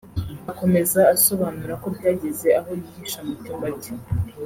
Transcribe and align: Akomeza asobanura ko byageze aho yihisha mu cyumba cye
Akomeza 0.51 1.01
asobanura 1.15 1.73
ko 1.81 1.87
byageze 1.95 2.47
aho 2.59 2.69
yihisha 2.79 3.19
mu 3.27 3.33
cyumba 3.43 3.67
cye 3.81 3.91